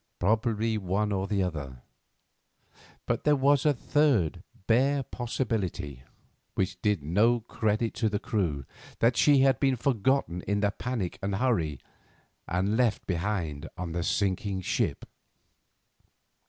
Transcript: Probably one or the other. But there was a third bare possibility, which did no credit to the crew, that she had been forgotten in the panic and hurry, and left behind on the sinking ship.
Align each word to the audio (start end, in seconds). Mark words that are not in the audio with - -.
Probably 0.17 0.79
one 0.79 1.11
or 1.11 1.27
the 1.27 1.43
other. 1.43 1.83
But 3.05 3.23
there 3.23 3.35
was 3.35 3.67
a 3.67 3.73
third 3.75 4.41
bare 4.65 5.03
possibility, 5.03 6.01
which 6.55 6.81
did 6.81 7.03
no 7.03 7.41
credit 7.41 7.93
to 7.97 8.09
the 8.09 8.17
crew, 8.17 8.65
that 8.97 9.15
she 9.15 9.41
had 9.41 9.59
been 9.59 9.75
forgotten 9.75 10.41
in 10.47 10.61
the 10.61 10.71
panic 10.71 11.19
and 11.21 11.35
hurry, 11.35 11.79
and 12.47 12.75
left 12.75 13.05
behind 13.05 13.69
on 13.77 13.91
the 13.91 14.01
sinking 14.01 14.61
ship. 14.61 15.05